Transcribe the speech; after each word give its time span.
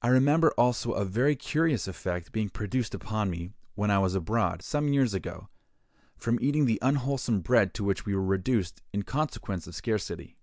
I 0.00 0.08
remember 0.08 0.52
also 0.52 0.92
a 0.92 1.04
very 1.04 1.36
curious 1.36 1.86
effect 1.86 2.32
being 2.32 2.48
produced 2.48 2.94
upon 2.94 3.28
me, 3.28 3.50
when 3.74 3.90
I 3.90 3.98
was 3.98 4.14
abroad, 4.14 4.62
some 4.62 4.94
years 4.94 5.12
ago, 5.12 5.50
from 6.16 6.38
eating 6.40 6.64
the 6.64 6.78
unwholesome 6.80 7.40
bread 7.42 7.74
to 7.74 7.84
which 7.84 8.06
we 8.06 8.14
were 8.14 8.24
reduced, 8.24 8.80
in 8.94 9.02
consequence 9.02 9.66
of 9.66 9.74
a 9.74 9.76
scarcity. 9.76 10.38